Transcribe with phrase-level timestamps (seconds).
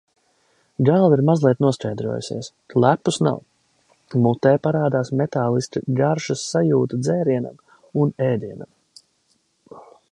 [0.87, 3.37] Galva ir mazliet noskaidrojusies, klepus nav.
[4.25, 7.63] mutē parādās metāliska garšas sajūta dzērienam
[8.05, 8.75] un ēdienam.